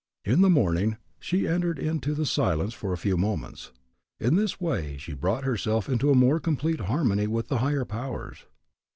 In 0.25 0.41
the 0.41 0.49
morning 0.49 0.97
she 1.19 1.47
entered 1.47 1.77
into 1.77 2.15
the 2.15 2.25
silence 2.25 2.73
for 2.73 2.91
a 2.91 2.97
few 2.97 3.17
moments. 3.17 3.71
In 4.19 4.35
this 4.35 4.59
way 4.59 4.97
she 4.97 5.13
brought 5.13 5.43
herself 5.43 5.87
into 5.87 6.09
a 6.09 6.15
more 6.15 6.39
complete 6.39 6.79
harmony 6.79 7.27
with 7.27 7.49
the 7.49 7.59
higher 7.59 7.85
powers. 7.85 8.45